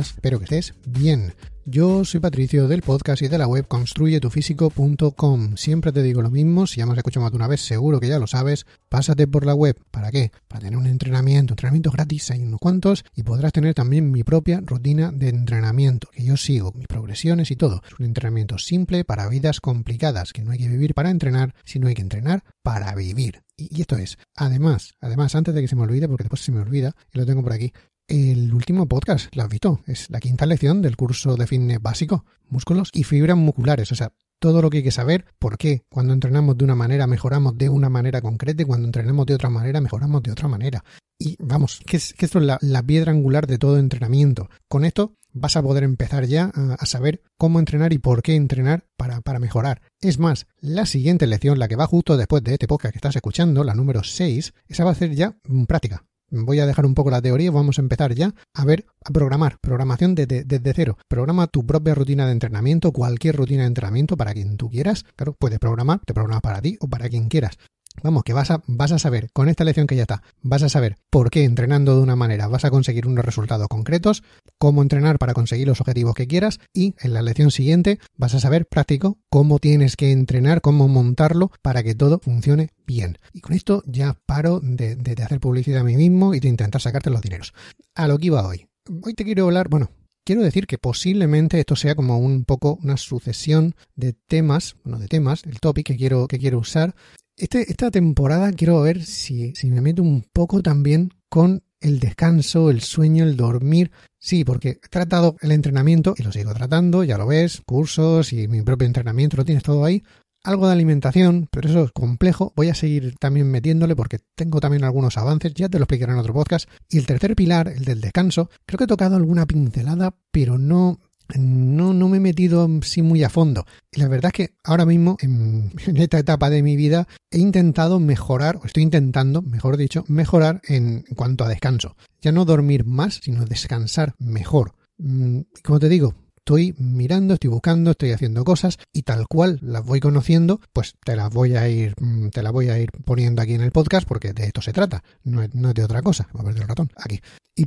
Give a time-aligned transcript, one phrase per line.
[0.00, 1.34] Espero que estés bien.
[1.64, 5.56] Yo soy Patricio del podcast y de la web construyetufísico.com.
[5.56, 8.00] Siempre te digo lo mismo, si ya me has escuchado más de una vez, seguro
[8.00, 8.64] que ya lo sabes.
[8.88, 9.76] Pásate por la web.
[9.90, 10.32] ¿Para qué?
[10.48, 14.62] Para tener un entrenamiento, entrenamiento gratis, hay unos cuantos, y podrás tener también mi propia
[14.64, 17.82] rutina de entrenamiento, que yo sigo, mis progresiones y todo.
[17.86, 21.88] Es un entrenamiento simple para vidas complicadas, que no hay que vivir para entrenar, sino
[21.88, 23.42] hay que entrenar para vivir.
[23.58, 26.60] Y esto es, además, además, antes de que se me olvide, porque después se me
[26.60, 27.72] olvida, y lo tengo por aquí,
[28.08, 32.24] el último podcast, lo has visto, es la quinta lección del curso de fitness básico,
[32.48, 36.14] músculos y fibras musculares, o sea, todo lo que hay que saber, por qué cuando
[36.14, 39.80] entrenamos de una manera mejoramos de una manera concreta y cuando entrenamos de otra manera
[39.80, 40.84] mejoramos de otra manera.
[41.18, 44.48] Y vamos, que, esto es la, piedra angular de todo entrenamiento.
[44.68, 48.86] Con esto vas a poder empezar ya a, saber cómo entrenar y por qué entrenar
[48.96, 49.82] para, para, mejorar.
[50.00, 53.16] Es más, la siguiente lección, la que va justo después de este podcast que estás
[53.16, 55.36] escuchando, la número 6, esa va a ser ya
[55.66, 58.86] práctica voy a dejar un poco la teoría y vamos a empezar ya a ver,
[59.04, 60.98] a programar, programación desde, cero.
[61.08, 65.04] Programa tu propia rutina de entrenamiento, cualquier rutina de entrenamiento para quien tú quieras.
[65.16, 67.58] Claro, puedes programar, te programas para ti o para quien quieras.
[68.02, 70.68] Vamos, que vas a, vas a saber, con esta lección que ya está, vas a
[70.68, 74.22] saber por qué entrenando de una manera vas a conseguir unos resultados concretos,
[74.58, 78.40] cómo entrenar para conseguir los objetivos que quieras y en la lección siguiente vas a
[78.40, 83.18] saber práctico cómo tienes que entrenar, cómo montarlo para que todo funcione bien.
[83.32, 86.80] Y con esto ya paro de, de hacer publicidad a mí mismo y de intentar
[86.80, 87.52] sacarte los dineros.
[87.94, 88.66] A lo que iba hoy.
[89.02, 89.90] Hoy te quiero hablar, bueno,
[90.28, 95.08] quiero decir que posiblemente esto sea como un poco una sucesión de temas, bueno, de
[95.08, 96.94] temas, el topic que quiero, que quiero usar,
[97.38, 102.70] este, esta temporada quiero ver si, si me meto un poco también con el descanso,
[102.70, 103.90] el sueño, el dormir.
[104.18, 108.48] Sí, porque he tratado el entrenamiento y lo sigo tratando, ya lo ves, cursos y
[108.48, 110.02] mi propio entrenamiento, lo tienes todo ahí.
[110.44, 112.52] Algo de alimentación, pero eso es complejo.
[112.56, 116.18] Voy a seguir también metiéndole porque tengo también algunos avances, ya te lo explicaré en
[116.18, 116.68] otro podcast.
[116.88, 121.00] Y el tercer pilar, el del descanso, creo que he tocado alguna pincelada, pero no,
[121.36, 123.66] no, no me he metido sí muy a fondo.
[123.92, 128.00] Y la verdad es que ahora mismo, en, esta etapa de mi vida, he intentado
[128.00, 131.96] mejorar, o estoy intentando, mejor dicho, mejorar en, cuanto a descanso.
[132.20, 134.74] Ya no dormir más, sino descansar mejor.
[134.98, 136.14] Mm, como te digo,
[136.48, 141.14] estoy mirando, estoy buscando, estoy haciendo cosas y tal cual las voy conociendo, pues te
[141.14, 144.08] las voy a ir, mm, te las voy a ir poniendo aquí en el podcast
[144.08, 146.26] porque de esto se trata, no es, de otra cosa.
[146.32, 147.20] a ver el ratón, aquí.
[147.54, 147.66] Y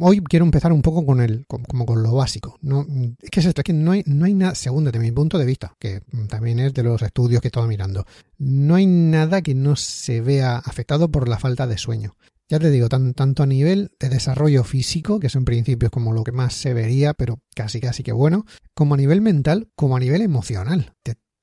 [0.00, 2.58] hoy quiero empezar un poco con el, como con lo básico.
[2.62, 2.86] No,
[3.20, 5.38] es que es esto, es que no hay, no hay nada, según desde mi punto
[5.38, 8.06] de vista, que mm, también es de los estudios que he estado mirando,
[8.38, 12.16] no hay nada que no se vea afectado por la falta de sueño.
[12.50, 16.14] Ya te digo, tanto a nivel de desarrollo físico, que eso en principio es como
[16.14, 19.96] lo que más se vería, pero casi casi que bueno, como a nivel mental, como
[19.96, 20.94] a nivel emocional.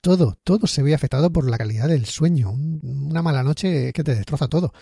[0.01, 2.51] todo, todo se ve afectado por la calidad del sueño.
[2.51, 4.73] Una mala noche que te destroza todo.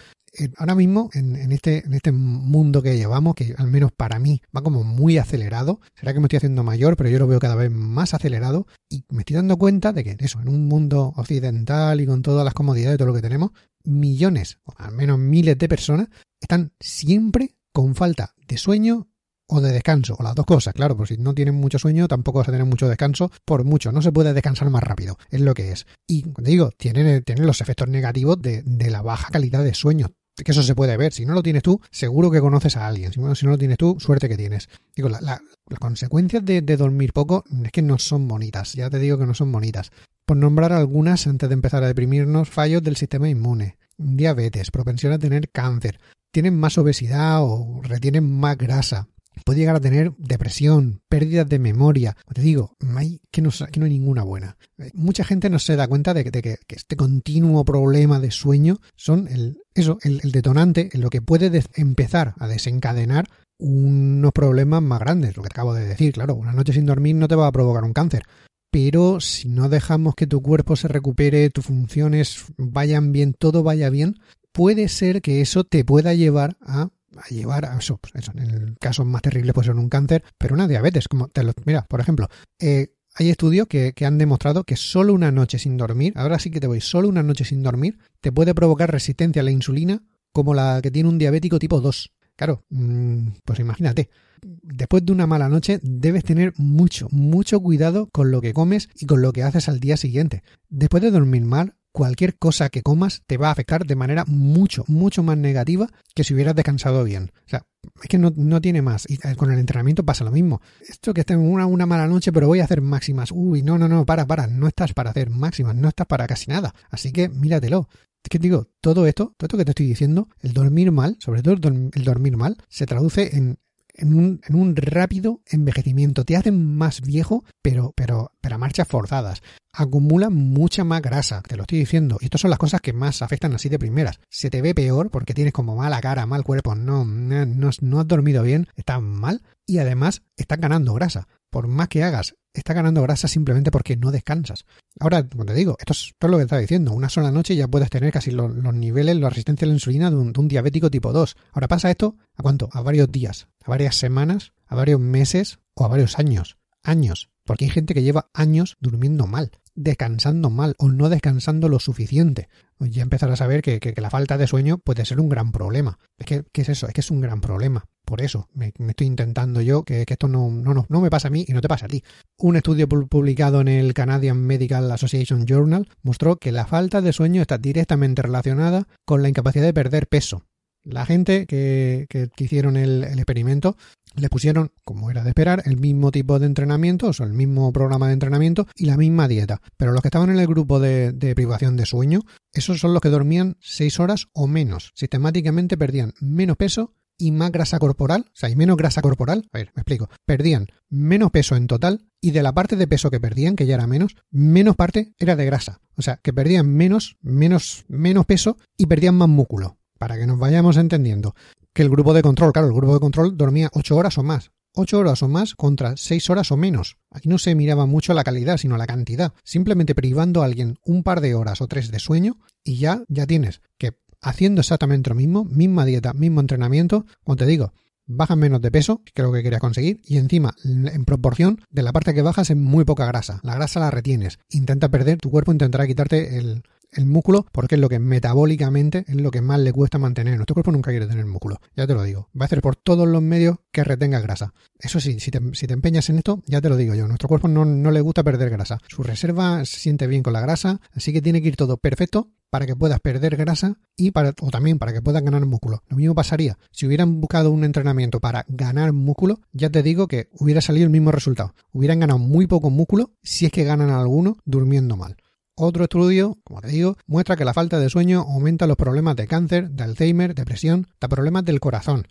[0.58, 4.62] Ahora mismo, en, este, en este mundo que llevamos, que al menos para mí va
[4.62, 7.70] como muy acelerado, será que me estoy haciendo mayor, pero yo lo veo cada vez
[7.72, 12.08] más acelerado y me estoy dando cuenta de que eso, en un mundo occidental y
[12.08, 13.52] con todas las comodidades de todo lo que tenemos,
[13.84, 16.08] millones, al menos miles de personas,
[16.42, 19.08] están siempre con falta de sueño
[19.48, 22.40] o de descanso, o las dos cosas, claro, porque si no tienen mucho sueño tampoco
[22.40, 25.54] vas a tener mucho descanso, por mucho, no se puede descansar más rápido, es lo
[25.54, 25.86] que es.
[26.08, 30.64] Y cuando digo, tienen, los efectos negativos de, la baja calidad de sueño, que eso
[30.64, 31.14] se puede ver.
[31.14, 33.14] Si no lo tienes tú, seguro que conoces a alguien.
[33.14, 34.70] Si, no lo tienes tú, suerte que tienes.
[34.96, 35.42] Digo, las
[35.80, 38.74] consecuencias de, de, dormir poco es que no son bonitas.
[38.74, 39.92] Ya te digo que no son bonitas.
[40.26, 45.20] Por nombrar algunas, antes de empezar a deprimirnos, fallos del sistema inmune, diabetes, propensión a
[45.20, 46.00] tener cáncer,
[46.32, 49.08] tienen más obesidad o retienen más grasa,
[49.46, 52.16] puede llegar a tener depresión, pérdidas de memoria.
[52.34, 54.58] Te digo, hay, que, no, que no hay ninguna buena.
[54.94, 59.58] Mucha gente no se da cuenta de, que, este continuo problema de sueño son el,
[59.74, 63.28] eso, el, detonante en lo que puede empezar a desencadenar
[63.60, 67.28] unos problemas más grandes, lo que acabo de decir, claro, una noche sin dormir no
[67.28, 68.24] te va a provocar un cáncer,
[68.72, 73.90] pero si no dejamos que tu cuerpo se recupere, tus funciones vayan bien, todo vaya
[73.90, 74.18] bien,
[74.52, 76.90] puede ser que eso te pueda llevar a,
[77.30, 80.56] llevar a eso, pues eso, en el caso más terrible puede ser un cáncer, pero
[80.56, 82.28] una diabetes, como te lo, mira, por ejemplo,
[82.60, 86.50] eh, hay estudios que, que, han demostrado que solo una noche sin dormir, ahora sí
[86.50, 90.04] que te voy, solo una noche sin dormir, te puede provocar resistencia a la insulina
[90.32, 92.12] como la que tiene un diabético tipo 2.
[92.36, 94.10] Claro, mm, pues imagínate,
[94.42, 99.06] después de una mala noche debes tener mucho, mucho cuidado con lo que comes y
[99.06, 100.44] con lo que haces al día siguiente.
[100.70, 104.84] Después de dormir mal, cualquier cosa que comas te va a afectar de manera mucho,
[104.88, 107.32] mucho más negativa que si hubieras descansado bien.
[107.46, 107.66] O sea,
[108.02, 109.06] es que no, tiene más.
[109.08, 110.62] Y eh, con el entrenamiento pasa lo mismo.
[110.82, 113.32] Esto que tengo una, una mala noche, pero voy a hacer máximas.
[113.32, 114.48] Uy, no, no, no, para, para.
[114.48, 116.74] No estás para hacer máximas, no estás para casi nada.
[116.90, 117.88] Así que míratelo.
[118.24, 121.44] Es que digo, todo esto, todo esto que te estoy diciendo, el dormir mal, sobre
[121.44, 123.60] todo el dormir mal, se traduce en
[123.94, 126.26] en un, en un rápido envejecimiento.
[126.26, 129.42] Te hacen más viejo, pero, pero, pero a marchas forzadas.
[129.72, 132.18] Acumulan mucha más grasa, te lo estoy diciendo.
[132.22, 134.20] Y estas son las cosas que más afectan así de primeras.
[134.30, 138.08] Se te ve peor porque tienes como mala cara, mal cuerpo, no, no, no has
[138.08, 141.28] dormido bien, estás mal y además estás ganando grasa.
[141.50, 144.66] Por más que hagas, estás ganando grasa simplemente porque no descansas.
[145.00, 146.92] Ahora, como te digo, esto es, todo lo que estaba diciendo.
[146.92, 150.18] Una sola noche ya puedes tener casi los, niveles, la resistencia a la insulina de
[150.18, 151.36] un, diabético tipo 2.
[151.52, 152.70] Ahora pasa esto, ¿a cuánto?
[152.72, 156.58] A varios días, a varias semanas, a varios meses o a varios años.
[156.84, 157.30] Años.
[157.46, 162.48] Porque hay gente que lleva años durmiendo mal descansando mal o no descansando lo suficiente.
[162.80, 166.00] Ya empezar a que, que, la falta de sueño puede ser un gran problema.
[166.18, 166.88] Es que, ¿qué es eso?
[166.88, 167.86] Es que es un gran problema.
[168.06, 171.32] Por eso me, estoy intentando yo que, esto no, no, no, no, me pasa a
[171.32, 172.04] mí y no te pasa a ti.
[172.38, 177.42] Un estudio publicado en el Canadian Medical Association Journal mostró que la falta de sueño
[177.42, 180.44] está directamente relacionada con la incapacidad de perder peso.
[180.84, 183.78] La gente que, que, hicieron el, experimento
[184.16, 188.08] le pusieron, como era de esperar, el mismo tipo de entrenamiento, o el mismo programa
[188.08, 189.62] de entrenamiento y la misma dieta.
[189.78, 192.20] Pero los que estaban en el grupo de, de privación de sueño,
[192.52, 194.92] esos son los que dormían 6 horas o menos.
[194.94, 199.58] Sistemáticamente perdían menos peso y más grasa corporal, o sea, y menos grasa corporal, a
[199.58, 203.20] ver, me explico, perdían menos peso en total y de la parte de peso que
[203.20, 205.82] perdían, que ya era menos, menos parte era de grasa.
[205.96, 209.78] O sea, que perdían menos, menos, menos peso y perdían más músculo.
[209.98, 211.36] Para que nos vayamos entendiendo
[211.74, 214.52] que el grupo de control, claro, el grupo de control dormía 8 horas o más.
[214.76, 216.98] 8 horas o más contra 6 horas o menos.
[217.12, 219.34] Aquí no se miraba mucho la calidad, sino la cantidad.
[219.44, 223.28] Simplemente privando a alguien un par de horas o tres de sueño y ya, ya
[223.28, 227.74] tienes que haciendo exactamente lo mismo, misma dieta, mismo entrenamiento, como te digo,
[228.06, 231.94] bajas menos de peso, que creo que querías conseguir, y encima, en proporción, de la
[231.94, 233.40] parte que bajas en muy poca grasa.
[233.44, 234.40] La grasa la retienes.
[234.50, 236.64] Intenta perder, tu cuerpo intentará quitarte el,
[236.96, 240.36] el músculo porque es lo que metabólicamente es lo que más le cuesta mantener.
[240.36, 242.30] Nuestro cuerpo nunca quiere tener músculo, ya te lo digo.
[242.40, 244.54] Va a hacer por todos los medios que retenga grasa.
[244.80, 247.48] Eso sí, si te, te empeñas en esto, ya te lo digo yo, nuestro cuerpo
[247.48, 248.80] no, no le gusta perder grasa.
[248.88, 252.30] Su reserva se siente bien con la grasa, así que tiene que ir todo perfecto
[252.54, 255.82] para que puedas perder grasa y para, o también para que puedas ganar músculo.
[255.88, 260.30] Lo mismo pasaría si hubieran buscado un entrenamiento para ganar músculo, ya te digo que
[260.34, 261.56] hubiera salido el mismo resultado.
[261.72, 265.18] Hubieran ganado muy poco músculo si es que ganan alguno durmiendo mal.
[265.56, 269.28] Otro estudio, como te digo, muestra que la falta de sueño aumenta los problemas de
[269.28, 272.08] cáncer, de Alzheimer, depresión, de problemas del corazón.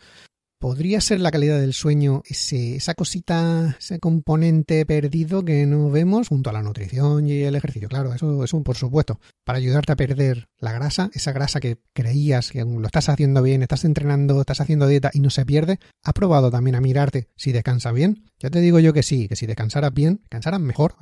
[0.60, 6.28] ¿Podría ser la calidad del sueño ese, esa cosita, ese componente perdido que no vemos
[6.28, 7.88] junto a la nutrición y el ejercicio?
[7.88, 9.18] Claro, eso, es un por supuesto.
[9.44, 13.62] Para ayudarte a perder la grasa, esa grasa que creías que lo estás haciendo bien,
[13.62, 17.50] estás entrenando, estás haciendo dieta y no se pierde, ¿has probado también a mirarte si
[17.50, 18.30] descansa bien?
[18.38, 20.94] Ya te digo yo que sí, que si descansaras bien, descansaras mejor,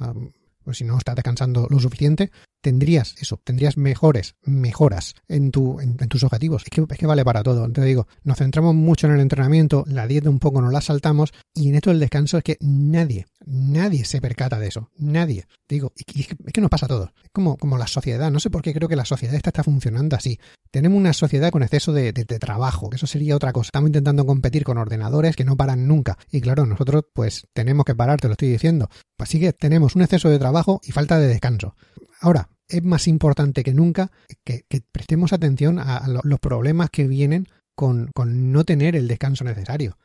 [0.64, 2.30] pues si no estás descansando lo suficiente,
[2.60, 6.62] tendrías eso, tendrías mejores, mejoras en, tu, en, tus objetivos.
[6.64, 7.70] Es que, es que vale para todo.
[7.70, 11.32] Te digo, nos centramos mucho en el entrenamiento, la dieta un poco nos la saltamos
[11.54, 14.90] y en esto del descanso es que nadie, nadie se percata de eso.
[14.96, 15.46] Nadie.
[15.68, 17.10] Digo, es que, es que nos pasa a todos.
[17.22, 18.30] Es como, como la sociedad.
[18.30, 20.38] No sé por qué creo que la sociedad esta está funcionando así.
[20.70, 23.68] Tenemos una sociedad con exceso de, de, de trabajo, que eso sería otra cosa.
[23.68, 26.18] Estamos intentando competir con ordenadores que no paran nunca.
[26.30, 28.88] Y claro, nosotros pues tenemos que parar, te lo estoy diciendo.
[29.18, 31.74] Así que tenemos un exceso de trabajo y falta de descanso.
[32.20, 34.10] Ahora, es más importante que nunca
[34.44, 39.98] que, prestemos atención a, los problemas que vienen con, no tener el descanso necesario.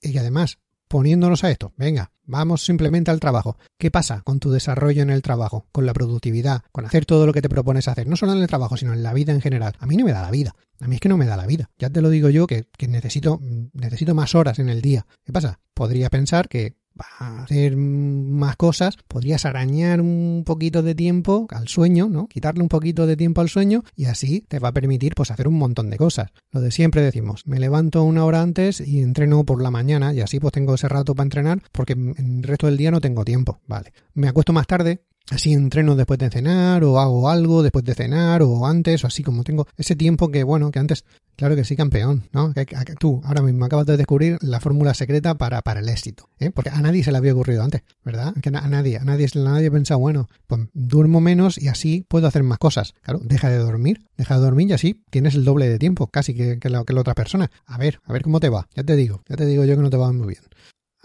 [0.00, 3.58] y además, poniéndonos a esto, venga, vamos simplemente al trabajo.
[3.76, 7.32] ¿Qué pasa con tu desarrollo en el trabajo, con la productividad, con hacer todo lo
[7.32, 8.06] que te propones hacer?
[8.06, 9.74] No solo en el trabajo, sino en la vida en general.
[9.78, 10.54] A mí no me da la vida.
[10.80, 11.70] A mí es que no me da la vida.
[11.78, 13.40] Ya te lo digo yo que, necesito,
[13.72, 15.06] necesito más horas en el día.
[15.24, 15.60] ¿Qué pasa?
[15.74, 16.76] Podría pensar que
[17.18, 22.26] a hacer más cosas, podrías arañar un poquito de tiempo al sueño, ¿no?
[22.28, 25.48] Quitarle un poquito de tiempo al sueño y así te va a permitir pues hacer
[25.48, 26.30] un montón de cosas.
[26.50, 30.20] Lo de siempre decimos, me levanto una hora antes y entreno por la mañana y
[30.20, 33.60] así pues tengo ese rato para entrenar porque el resto del día no tengo tiempo,
[33.66, 33.92] vale.
[34.14, 38.42] Me acuesto más tarde, así entreno después de cenar o hago algo después de cenar
[38.42, 41.04] o antes o así como tengo ese tiempo que bueno que antes
[41.36, 42.66] claro que sí campeón no que,
[42.98, 46.50] tú ahora mismo acabas de descubrir la fórmula secreta para, para el éxito ¿eh?
[46.50, 49.38] porque a nadie se le había ocurrido antes verdad que a nadie a nadie a
[49.38, 52.94] nadie bueno pues duermo menos y así puedo hacer más cosas.
[53.02, 56.34] Claro deja de dormir deja de dormir y así tienes el doble de tiempo casi
[56.34, 57.50] que, que, la, que la otra persona.
[57.66, 59.82] A ver a ver cómo te va ya te digo ya te digo yo que
[59.82, 60.42] no te va muy bien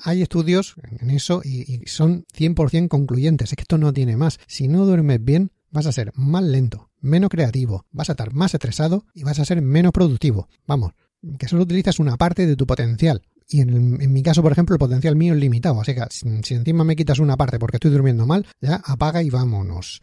[0.04, 3.52] hay estudios en eso y, son 100% concluyentes.
[3.52, 4.40] Es que esto no tiene más.
[4.48, 8.54] Si no duermes bien, vas a ser más lento, menos creativo, vas a estar más
[8.54, 10.50] estresado y vas a ser menos productivo.
[10.68, 10.92] Vamos,
[11.40, 13.22] que solo utilizas una parte de tu potencial.
[13.48, 15.80] Y en, mi caso, por ejemplo, el potencial mío es limitado.
[15.82, 19.30] Así que si, encima me quitas una parte porque estoy durmiendo mal, ya apaga y
[19.30, 20.02] vámonos.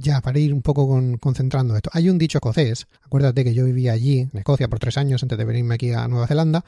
[0.00, 0.88] ya, para ir un poco
[1.20, 1.90] concentrando esto.
[1.92, 5.38] Hay un dicho escocés, acuérdate que yo vivía allí, en Escocia, por tres años antes
[5.38, 6.64] de venirme aquí a Nueva Zelanda,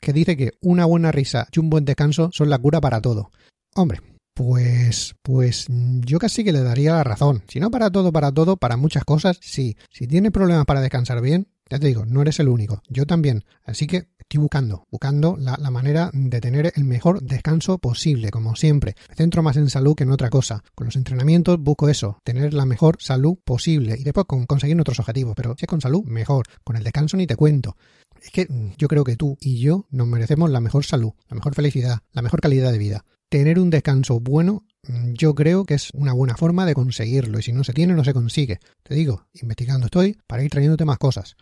[0.00, 3.30] que, dice que una buena risa y un buen descanso son la cura para todo.
[3.74, 4.00] Hombre,
[4.34, 7.44] pues, pues yo casi que le daría la razón.
[7.48, 9.76] Si no para todo, para todo, para muchas cosas, sí.
[9.90, 12.82] Si tienes problemas para descansar bien, ya te digo, no eres el único.
[12.88, 13.44] Yo también.
[13.64, 18.94] Así que estoy buscando, buscando la, manera de tener el mejor descanso posible, como siempre.
[19.08, 20.62] Me centro más en salud que en otra cosa.
[20.74, 25.00] Con los entrenamientos busco eso, tener la mejor salud posible y después con conseguir otros
[25.00, 25.34] objetivos.
[25.36, 26.46] Pero si es con salud, mejor.
[26.64, 27.76] Con el descanso ni te cuento.
[28.22, 31.54] Es que yo creo que tú y yo nos merecemos la mejor salud, la mejor
[31.54, 33.04] felicidad, la mejor calidad de vida.
[33.28, 37.42] Tener un descanso bueno Mm, yo creo que es una buena forma de conseguirlo y
[37.42, 38.58] si no se tiene no se consigue.
[38.82, 41.36] Te digo, investigando estoy para ir trayéndote más cosas.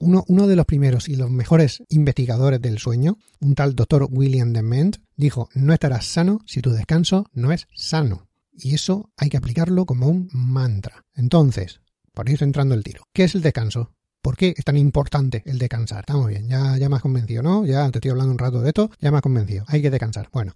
[0.00, 4.96] Uno, de los primeros y los mejores investigadores del sueño, un tal doctor William Dement,
[5.16, 8.28] dijo, no estarás sano si tu descanso no es sano.
[8.52, 11.04] Y eso hay que aplicarlo como un mantra.
[11.14, 11.80] Entonces,
[12.12, 13.92] por ir centrando el tiro, ¿qué es el descanso?
[14.22, 16.00] ¿Por qué es tan importante el descansar?
[16.00, 17.64] Está muy bien, ya, ya me has convencido, ¿no?
[17.64, 19.64] Ya te estoy hablando un rato de esto, ya me has convencido.
[19.68, 20.28] Hay que descansar.
[20.32, 20.54] Bueno,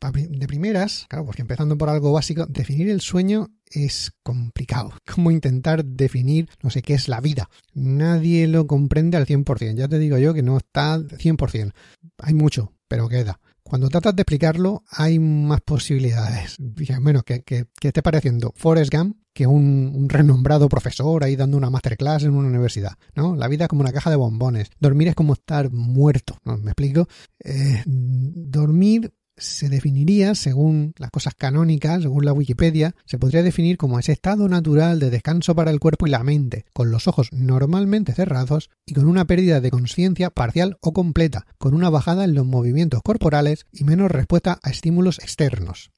[0.00, 4.92] de primeras, claro, porque empezando por algo básico, definir el sueño es complicado.
[5.14, 7.48] Como intentar definir, no sé, qué es la vida.
[7.74, 9.74] Nadie lo comprende al 100%.
[9.74, 11.72] Ya te digo yo que no está al 100%.
[12.18, 13.40] Hay mucho, pero queda.
[13.62, 16.56] Cuando tratas de explicarlo, hay más posibilidades.
[17.00, 22.22] Menos que, que, esté pareciendo Forrest Gump que un, renombrado profesor ahí dando una masterclass
[22.22, 22.92] en una universidad.
[23.16, 23.34] ¿no?
[23.34, 24.70] La vida es como una caja de bombones.
[24.78, 26.38] Dormir es como estar muerto.
[26.44, 26.56] ¿no?
[26.58, 27.08] ¿Me explico?
[27.40, 33.98] Eh, dormir se definiría, según las cosas canónicas, según la Wikipedia, se podría definir como
[33.98, 38.14] ese estado natural de descanso para el cuerpo y la mente, con los ojos normalmente
[38.14, 42.46] cerrados y con una pérdida de conciencia parcial o completa, con una bajada en los
[42.46, 45.90] movimientos corporales y menos respuesta a estímulos externos.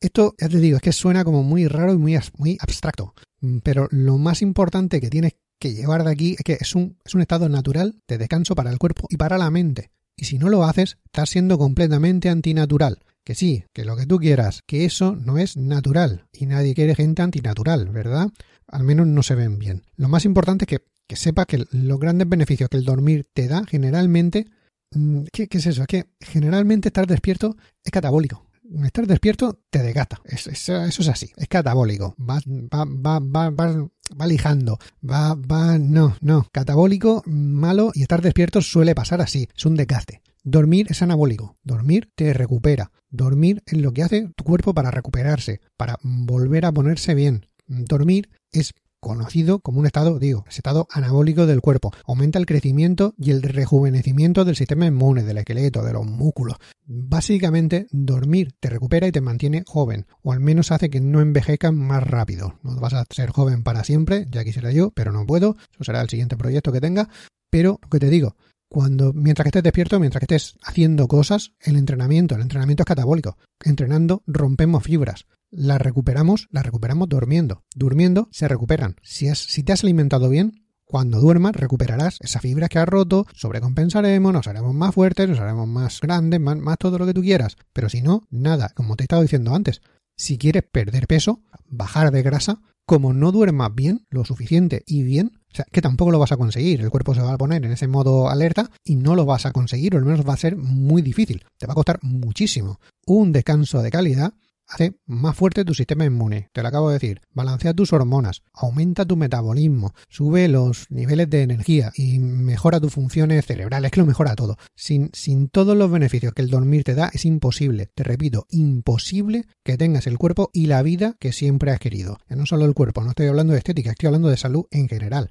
[0.00, 2.16] Esto, ya te digo, es que suena como muy raro y muy,
[2.60, 3.14] abstracto,
[3.62, 7.48] pero lo más importante que tienes que llevar de aquí es que es un estado
[7.48, 10.98] natural de descanso para el cuerpo y para la mente, y si no lo haces,
[11.04, 13.00] estás siendo completamente antinatural.
[13.24, 16.26] Que sí, que lo que tú quieras, que eso no es natural.
[16.32, 18.28] Y nadie quiere gente antinatural, ¿verdad?
[18.66, 19.82] Al menos no se ven bien.
[19.96, 23.48] Lo más importante es que, que sepa que los grandes beneficios que el dormir te
[23.48, 24.46] da generalmente...
[24.90, 25.82] Mm, ¿Qué, qué es eso?
[25.82, 28.43] Es que generalmente estar despierto es catabólico
[28.84, 30.20] estar despierto te desgasta.
[30.24, 32.14] Eso, es así, es catabólico.
[32.18, 33.88] Va, va, va, va,
[34.20, 34.78] va, lijando,
[35.08, 36.48] va, va, no, no.
[36.52, 40.22] Catabólico, malo y estar despierto suele pasar así, es un desgaste.
[40.42, 42.90] Dormir es anabólico, dormir te recupera.
[43.08, 47.46] Dormir es lo que hace tu cuerpo para recuperarse, para volver a ponerse bien.
[47.66, 51.92] Dormir es conocido como un estado, digo, ese estado anabólico del cuerpo.
[52.06, 56.56] Aumenta el crecimiento y el rejuvenecimiento del sistema inmune, del esqueleto, de los músculos.
[56.86, 61.76] Básicamente, dormir te recupera y te mantiene joven, o al menos hace que no envejezcan
[61.76, 62.58] más rápido.
[62.62, 65.56] No vas a ser joven para siempre, ya quisiera yo, pero no puedo.
[65.72, 67.10] Eso será el siguiente proyecto que tenga.
[67.50, 68.36] Pero, lo que te digo,
[68.68, 72.86] cuando mientras que estés despierto, mientras que estés haciendo cosas, el entrenamiento, el entrenamiento es
[72.86, 73.36] catabólico.
[73.62, 77.62] Entrenando rompemos fibras la recuperamos, la recuperamos durmiendo.
[77.74, 78.96] Durmiendo se recuperan.
[79.02, 83.26] Si, es, si te has alimentado bien, cuando duermas recuperarás esa fibra que has roto,
[83.34, 87.22] sobrecompensaremos, nos haremos más fuertes, nos haremos más grandes, más, más todo lo que tú
[87.22, 87.56] quieras.
[87.72, 89.80] Pero si no, nada, como te he estado diciendo antes.
[90.16, 95.40] Si quieres perder peso, bajar de grasa, como no duermas bien, lo suficiente y bien,
[95.50, 96.80] o sea, que tampoco lo vas a conseguir.
[96.80, 99.52] El cuerpo se va a poner en ese modo alerta y no lo vas a
[99.52, 101.44] conseguir, o al menos va a ser muy difícil.
[101.58, 102.78] Te va a costar muchísimo.
[103.06, 104.34] Un descanso de calidad
[104.68, 109.04] hace más fuerte tu sistema inmune, te lo acabo de decir, balancea tus hormonas, aumenta
[109.04, 114.34] tu metabolismo, sube los niveles de energía y mejora tus funciones cerebrales, que lo mejora
[114.34, 114.56] todo.
[114.74, 119.46] Sin, sin todos los beneficios que el dormir te da, es imposible, te repito, imposible
[119.62, 122.18] que tengas el cuerpo y la vida que siempre has querido.
[122.28, 124.88] Ya no solo el cuerpo, no estoy hablando de estética, estoy hablando de salud en
[124.88, 125.30] general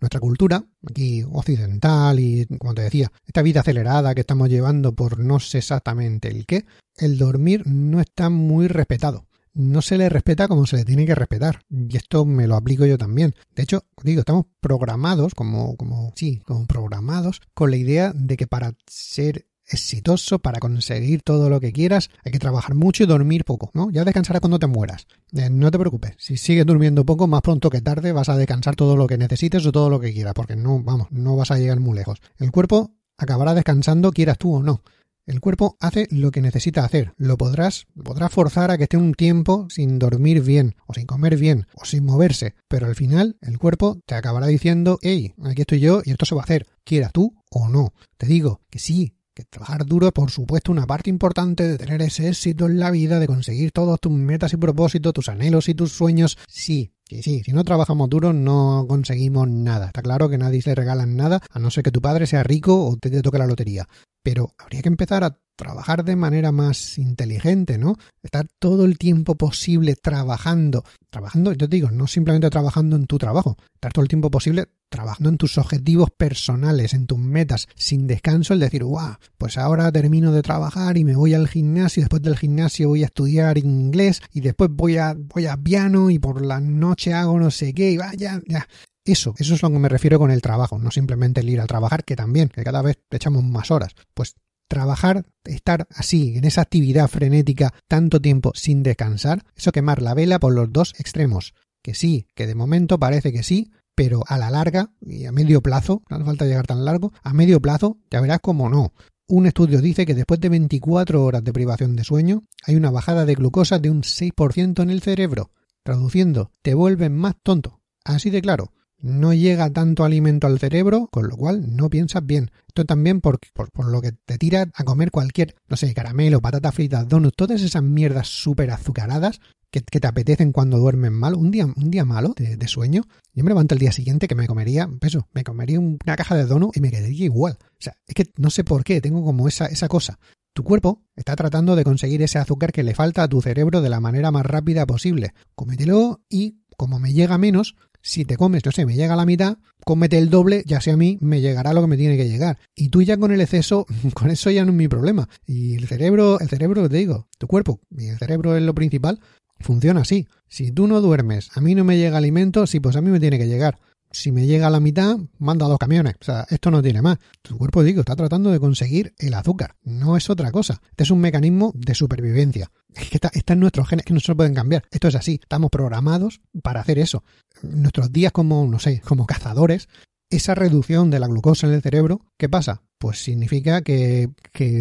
[0.00, 5.18] nuestra cultura, aquí occidental y, como te decía, esta vida acelerada que estamos llevando por
[5.18, 6.64] no sé exactamente el qué,
[6.96, 9.26] el dormir no está muy respetado.
[9.52, 11.62] No se le respeta como se le tiene que respetar.
[11.68, 13.34] Y esto me lo aplico yo también.
[13.54, 18.46] De hecho, digo, estamos programados, como, como, sí, como programados, con la idea de que
[18.46, 22.10] para ser exitoso para conseguir todo lo que quieras.
[22.24, 23.90] Hay que trabajar mucho y dormir poco, ¿no?
[23.90, 25.06] Ya descansarás cuando te mueras.
[25.32, 26.14] Eh, no te preocupes.
[26.18, 29.64] Si sigues durmiendo poco, más pronto que tarde vas a descansar todo lo que necesites
[29.66, 32.18] o todo lo que quieras, porque no, vamos, no vas a llegar muy lejos.
[32.38, 34.82] El cuerpo acabará descansando quieras tú o no.
[35.26, 37.12] El cuerpo hace lo que necesita hacer.
[37.16, 41.36] Lo podrás, podrás forzar a que esté un tiempo sin dormir bien, o sin comer
[41.36, 45.78] bien, o sin moverse, pero al final el cuerpo te acabará diciendo, hey, aquí estoy
[45.78, 47.92] yo y esto se va a hacer, quieras tú o no.
[48.16, 52.66] Te digo que sí, trabajar duro por supuesto, una parte importante de tener ese éxito
[52.66, 56.38] en la vida, de conseguir todos tus metas y propósitos, tus anhelos y tus sueños.
[56.48, 59.86] Sí, sí, sí, si no trabajamos duro no conseguimos nada.
[59.86, 62.86] Está claro que nadie se regala nada, a no ser que tu padre sea rico
[62.86, 63.86] o te, toque la lotería.
[64.22, 67.96] pero habría que empezar a trabajar de manera más inteligente, ¿no?
[68.22, 70.84] Estar todo el tiempo posible trabajando.
[71.10, 74.68] Trabajando, yo te digo, no simplemente trabajando en tu trabajo, estar todo el tiempo posible
[74.90, 79.90] trabajando en tus objetivos personales, en tus metas, sin descanso, el decir, guau, pues ahora
[79.90, 84.20] termino de trabajar y me voy al gimnasio, después del gimnasio voy a estudiar inglés
[84.32, 87.92] y después voy a, voy a piano y por la noche hago no sé qué
[87.92, 88.68] y vaya, ya.
[89.02, 91.66] Eso, eso es lo que me refiero con el trabajo, no simplemente el ir a
[91.66, 93.94] trabajar, que también, que cada vez echamos más horas.
[94.12, 94.34] Pues
[94.68, 100.38] trabajar, estar así, en esa actividad frenética tanto tiempo sin descansar, eso quemar la vela
[100.38, 101.54] por los dos extremos.
[101.82, 105.60] Que sí, que de momento parece que sí, pero a la larga y a medio
[105.60, 108.92] plazo, no hace falta llegar tan largo, a medio plazo ya verás como no.
[109.26, 113.24] Un estudio dice que después de 24 horas de privación de sueño hay una bajada
[113.24, 115.50] de glucosa de un 6% en el cerebro.
[115.82, 117.80] Traduciendo, te vuelven más tonto.
[118.04, 122.50] Así de claro no llega tanto alimento al cerebro, con lo cual no piensas bien.
[122.68, 126.72] Esto también por, por, lo que te tira a comer cualquier, no sé, caramelo, patata
[126.72, 131.34] frita, donuts, todas esas mierdas súper azucaradas que, te apetecen cuando duermes mal.
[131.34, 133.02] Un día, un día malo de, sueño,
[133.34, 136.44] yo me levanto el día siguiente que me comería, eso, me comería una caja de
[136.44, 137.58] donuts y me quedaría igual.
[137.62, 140.18] O sea, es que no sé por qué, tengo como esa, esa cosa.
[140.52, 143.88] Tu cuerpo está tratando de conseguir ese azúcar que le falta a tu cerebro de
[143.88, 145.32] la manera más rápida posible.
[145.54, 149.26] Cómetelo y como me llega menos, si te comes, no sé, me llega a la
[149.26, 152.28] mitad, cómete el doble, ya sea a mí, me llegará lo que me tiene que
[152.28, 152.58] llegar.
[152.74, 155.28] Y tú ya con el exceso, con eso ya no es mi problema.
[155.46, 159.20] Y el cerebro, el cerebro, te digo, tu cuerpo, y el cerebro es lo principal,
[159.60, 160.26] funciona así.
[160.48, 163.20] Si tú no duermes, a mí no me llega alimento, sí, pues a mí me
[163.20, 163.78] tiene que llegar
[164.12, 166.14] si me llega a la mitad, manda dos camiones.
[166.20, 167.18] O sea, esto no tiene más.
[167.42, 169.76] Tu cuerpo, digo, está tratando de conseguir el azúcar.
[169.82, 170.80] No es otra cosa.
[170.90, 172.70] Este es un mecanismo de supervivencia.
[172.94, 174.84] Es que está, está en nuestros genes que no se pueden cambiar.
[174.90, 175.38] Esto es así.
[175.40, 177.22] Estamos programados para hacer eso.
[177.62, 179.88] Nuestros días como, no sé, como cazadores,
[180.28, 182.82] esa reducción de la glucosa en el cerebro, ¿qué pasa?
[183.00, 184.28] Pues significa que,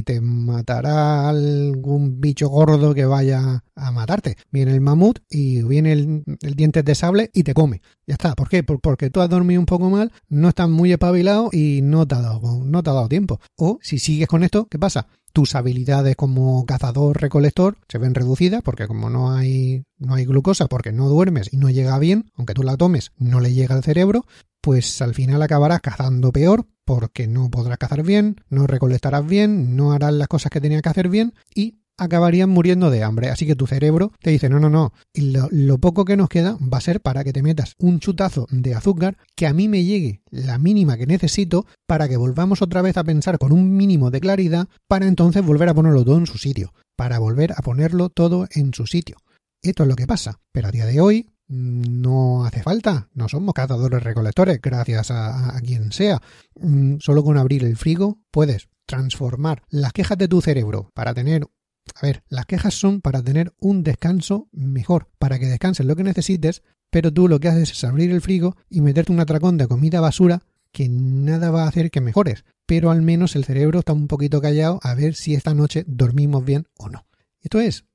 [0.03, 4.35] te matará algún bicho gordo que vaya a matarte.
[4.51, 7.81] Viene el mamut y viene el, diente de sable y te come.
[8.05, 8.35] Ya está.
[8.35, 8.61] ¿Por qué?
[8.63, 12.21] Porque tú has dormido un poco mal, no estás muy espabilado y no te ha
[12.21, 13.39] dado, no te ha dado tiempo.
[13.55, 15.07] O si sigues con esto, ¿qué pasa?
[15.31, 20.65] tus habilidades como cazador recolector se ven reducidas porque como no hay no hay glucosa
[20.65, 23.83] porque no duermes y no llega bien, aunque tú la tomes, no le llega al
[23.83, 24.25] cerebro,
[24.69, 29.93] pues al final acabarás cazando peor porque no podrás cazar bien, no recolectarás bien, no
[29.93, 33.29] harás las cosas que tenía que hacer bien y acabarían muriendo de hambre.
[33.31, 36.55] Así que tu cerebro te dice, no, no, no, y lo, poco que nos queda
[36.61, 39.83] va a ser para que te metas un chutazo de azúcar que a mí me
[39.83, 44.11] llegue la mínima que necesito para que volvamos otra vez a pensar con un mínimo
[44.11, 48.09] de claridad para entonces volver a ponerlo todo en su sitio, para volver a ponerlo
[48.09, 49.17] todo en su sitio.
[49.63, 53.53] Esto es lo que pasa, pero a día de hoy no hace falta, no somos
[53.53, 56.21] cazadores recolectores, gracias a, quien sea.
[56.55, 61.47] Mm, solo con abrir el frigo puedes transformar las quejas de tu cerebro para tener
[61.95, 66.03] a ver, las quejas son para tener un descanso mejor, para que descanses lo que
[66.03, 69.67] necesites, pero tú lo que haces es abrir el frigo y meterte un atracón de
[69.67, 73.93] comida basura que nada va a hacer que mejores, pero al menos el cerebro está
[73.93, 77.07] un poquito callado a ver si esta noche dormimos bien o no.
[77.41, 77.85] Esto es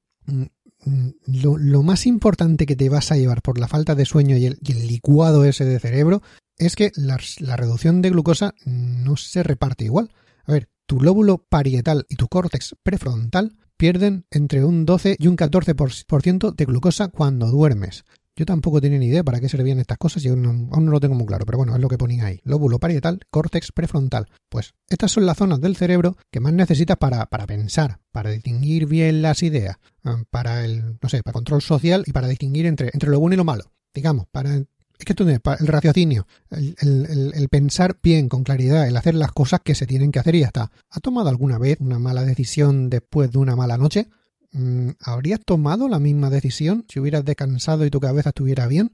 [0.85, 4.47] mm, lo, más importante que te vas a llevar por la falta de sueño y
[4.47, 6.23] el, licuado ese de cerebro
[6.57, 10.11] es que la, la reducción de glucosa no se reparte igual.
[10.45, 15.37] A ver, tu lóbulo parietal y tu córtex prefrontal pierden entre un 12 y un
[15.37, 18.05] 14% de glucosa cuando duermes.
[18.37, 21.15] Yo tampoco tenía ni idea para qué servían estas cosas y aún no, lo tengo
[21.15, 22.41] muy claro, pero bueno, es lo que ponía ahí.
[22.45, 24.29] Lóbulo parietal, córtex prefrontal.
[24.49, 28.87] Pues estas son las zonas del cerebro que más necesitas para, para pensar, para distinguir
[28.87, 32.91] bien las ideas, eh, para el, no sé, para control social y para distinguir entre,
[32.93, 33.71] entre lo bueno y lo malo.
[33.95, 34.65] Digamos, para
[34.99, 39.75] es que tú el raciocinio, el, pensar bien, con claridad, el hacer las cosas que
[39.75, 40.71] se tienen que hacer y ya está.
[40.91, 44.09] ¿Has tomado alguna vez una mala decisión después de una mala noche?
[44.55, 48.93] Mm, ¿Habrías tomado la misma decisión si hubieras descansado y tu cabeza estuviera bien?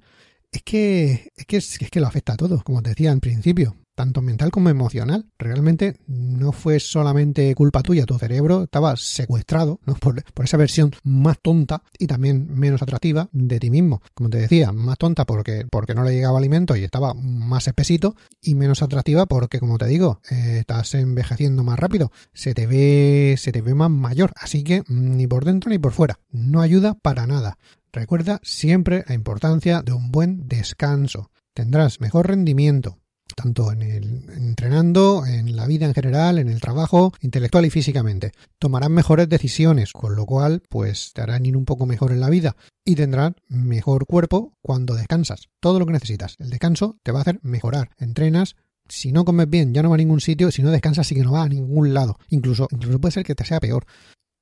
[0.50, 3.76] Es que, es que, es que lo afecta a todos, como te decía en principio
[4.00, 5.26] tanto mental como emocional.
[5.38, 11.82] Realmente no fue solamente culpa tuya, tu cerebro estaba secuestrado por, esa versión más tonta
[11.98, 14.00] y también menos atractiva de ti mismo.
[14.14, 18.16] Como te decía, más tonta porque, porque no le llegaba alimento y estaba más espesito
[18.40, 23.34] y menos atractiva porque, como te digo, eh, estás envejeciendo más rápido, se te ve,
[23.36, 26.94] se te ve más mayor, así que ni por dentro ni por fuera, no ayuda
[26.94, 27.58] para nada.
[27.92, 31.30] Recuerda siempre la importancia de un buen descanso.
[31.52, 32.99] Tendrás mejor rendimiento,
[33.40, 34.04] tanto en el
[34.36, 38.32] entrenando, en la vida en general, en el trabajo, intelectual y físicamente.
[38.58, 42.28] Tomarán mejores decisiones, con lo cual, pues te harán ir un poco mejor en la
[42.28, 45.48] vida y tendrán mejor cuerpo cuando descansas.
[45.60, 46.36] Todo lo que necesitas.
[46.38, 47.90] El descanso te va a hacer mejorar.
[47.98, 48.56] Entrenas,
[48.88, 51.22] Si no comes bien, ya no va a ningún sitio, si no descansas, sí que
[51.22, 52.18] no va a ningún lado.
[52.28, 53.86] Incluso, incluso puede ser que te sea peor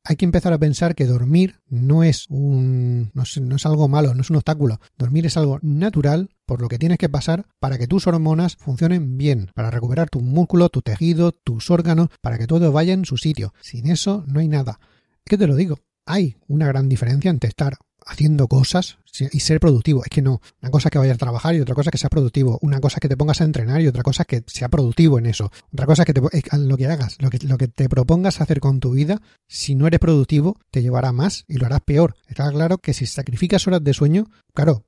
[0.08, 3.22] hay que empezar a pensar que dormir no es un no
[3.56, 4.80] es, algo malo, no es un obstáculo.
[4.96, 9.18] Dormir es algo natural por lo que tienes que pasar para que tus hormonas funcionen
[9.18, 13.18] bien, para recuperar tu músculo, tu tejido, tus órganos, para que todo vaya en su
[13.18, 13.52] sitio.
[13.60, 14.80] Sin eso no hay nada.
[15.26, 15.78] ¿Qué te lo digo?
[16.06, 17.76] Hay una gran diferencia entre estar
[18.08, 18.98] haciendo cosas
[19.32, 20.02] y ser productivo.
[20.04, 20.40] Es que no.
[20.62, 22.58] Una cosa que vayas a trabajar y otra cosa que sea productivo.
[22.62, 25.50] Una cosa que te pongas a entrenar y otra cosa que sea productivo en eso.
[25.72, 26.20] Otra cosa que te,
[26.58, 29.86] lo que hagas, lo que, lo que te propongas hacer con tu vida, si no
[29.86, 32.16] eres productivo, te llevará más y lo harás peor.
[32.28, 34.84] Está claro que si sacrificas horas de sueño, claro,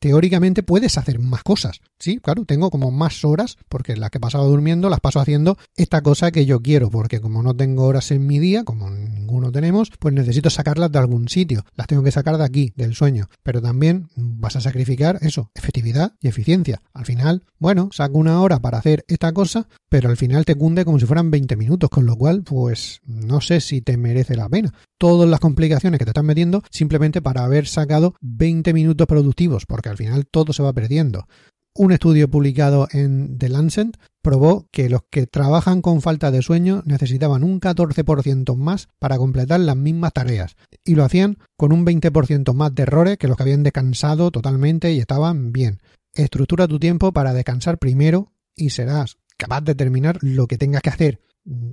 [0.00, 1.80] teóricamente puedes hacer más cosas.
[1.98, 5.56] Sí, claro, tengo como más horas porque las que he pasado durmiendo las paso haciendo
[5.76, 8.90] esta cosa que yo quiero, porque como no tengo horas en mi día, como
[9.34, 11.64] ninguno tenemos, pues necesito sacarlas de algún sitio.
[11.74, 13.28] Las tengo que sacar de aquí, del sueño.
[13.42, 16.82] Pero también vas a sacrificar eso, efectividad y eficiencia.
[16.92, 20.84] Al final, bueno, saco una hora para hacer esta cosa, pero al final te cunde
[20.84, 24.48] como si fueran 20 minutos, con lo cual, pues no sé si te merece la
[24.48, 24.72] pena.
[24.98, 29.88] Todas las complicaciones que te están metiendo simplemente para haber sacado 20 minutos productivos, porque
[29.88, 31.26] al final todo se va perdiendo.
[31.76, 36.84] Un estudio publicado en The Lancet probó que los que trabajan con falta de sueño
[36.86, 42.54] necesitaban un 14% más para completar las mismas tareas y lo hacían con un 20%
[42.54, 45.80] más de errores que los que habían descansado totalmente y estaban bien.
[46.12, 50.90] Estructura tu tiempo para descansar primero y serás capaz de terminar lo que tengas que
[50.90, 51.20] hacer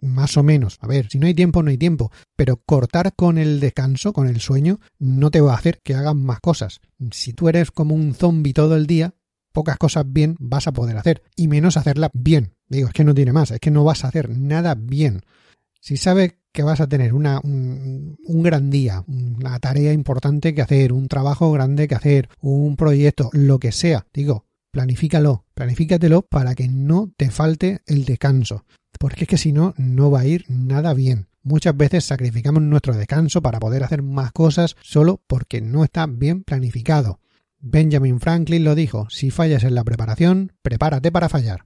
[0.02, 0.80] más o menos.
[0.82, 2.12] A ver, si no hay tiempo, no hay tiempo.
[2.36, 6.16] Pero cortar con el descanso, con el sueño, no te va a hacer que hagas
[6.16, 6.82] más cosas.
[7.12, 9.14] Si tú eres como un zombie todo el día,
[9.52, 12.54] pocas cosas bien vas a poder hacer, y menos hacerla bien.
[12.68, 15.22] Digo, es que no tiene más, es que no vas a hacer nada bien.
[15.80, 20.62] Si sabes que vas a tener una, un, un, gran día, una tarea importante que
[20.62, 26.56] hacer, un trabajo grande que hacer, un proyecto, lo que sea, digo, planifícalo, planifícatelo para
[26.56, 28.66] que no te falte el descanso,
[29.00, 31.28] porque es que si no, no va a ir nada bien.
[31.44, 36.44] Muchas veces sacrificamos nuestro descanso para poder hacer más cosas solo porque no está bien
[36.44, 37.20] planificado.
[37.62, 41.66] Benjamin Franklin lo dijo, si fallas en la preparación, prepárate para fallar.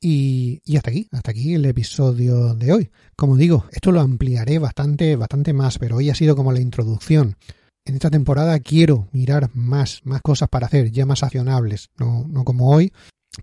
[0.00, 2.90] Y, y, hasta aquí, hasta aquí el episodio de hoy.
[3.14, 7.36] Como digo, esto lo ampliaré bastante, bastante más, pero hoy ha sido como la introducción.
[7.84, 12.44] En esta temporada quiero mirar más, más cosas para hacer, ya más accionables, no, no
[12.44, 12.92] como hoy,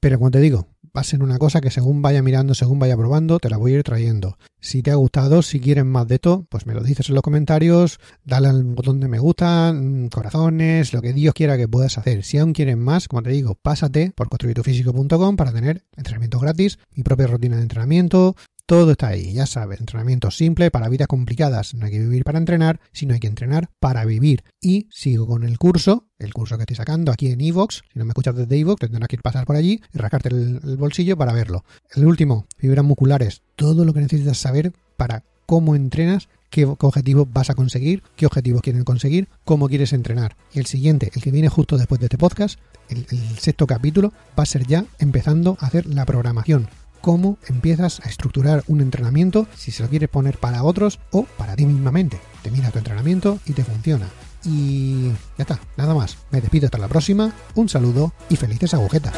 [0.01, 2.97] pero como te digo, va a ser una cosa que según vaya mirando, según vaya
[2.97, 4.37] probando, te la voy a ir trayendo.
[4.59, 7.23] Si te ha gustado, si quieres más de esto, pues me lo dices en los
[7.23, 11.97] comentarios, dale al botón de me gusta, mm, corazones, lo que Dios quiera que puedas
[11.97, 12.23] hacer.
[12.23, 17.03] Si aún quieres más, como te digo, pásate por construyetufísico.com para tener entrenamiento gratis, mi
[17.03, 18.35] propia rutina de entrenamiento,
[18.69, 21.73] todo está ahí, ya sabes, entrenamiento simple para vidas complicadas.
[21.73, 24.43] No hay que vivir para entrenar, sino hay que entrenar para vivir.
[24.61, 27.81] Y sigo con el curso, el curso que estoy sacando aquí en Evox.
[27.91, 30.77] Si no me escuchas desde Evox, tendrás que ir pasar por allí y rascarte el,
[30.77, 31.63] bolsillo para verlo.
[31.95, 33.41] El último, fibras musculares.
[33.55, 38.61] Todo lo que necesitas saber para cómo entrenas, qué objetivos vas a conseguir, qué objetivos
[38.61, 40.37] quieren conseguir, cómo quieres entrenar.
[40.53, 44.13] Y el siguiente, el que viene justo después de este podcast, el, el sexto capítulo,
[44.37, 46.69] va a ser ya empezando a hacer la programación
[47.01, 51.55] cómo empiezas a estructurar un entrenamiento si se lo quieres poner para otros o para
[51.55, 52.19] ti mismamente.
[52.41, 54.07] Te mira tu entrenamiento y te funciona.
[54.43, 56.17] Y ya está, nada más.
[56.31, 59.13] Me despido hasta la próxima, un saludo y felices agujetas.